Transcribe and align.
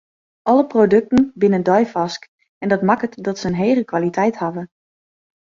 Alle 0.47 0.63
produkten 0.67 1.31
binne 1.41 1.59
deifarsk 1.67 2.21
en 2.63 2.67
dat 2.73 2.85
makket 2.89 3.13
dat 3.25 3.37
se 3.39 3.45
in 3.51 3.59
hege 3.61 3.83
kwaliteit 3.91 4.35
hawwe. 4.41 4.63